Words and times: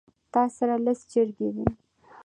تاسره 0.33 0.75
لس 0.85 0.99
چرګې 1.11 1.49
دي 1.55 1.65